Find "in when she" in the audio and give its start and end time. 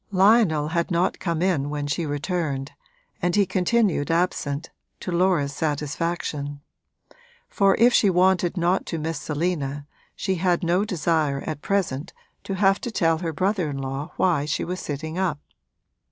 1.43-2.07